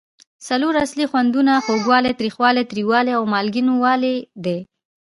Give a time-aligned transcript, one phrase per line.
[0.47, 4.57] څلور اصلي خوندونه خوږوالی، تریخوالی، تریوالی او مالګینو والی دي.